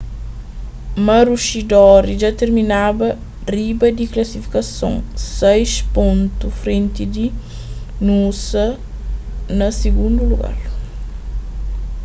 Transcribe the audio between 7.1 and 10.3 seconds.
di noosa na sigundu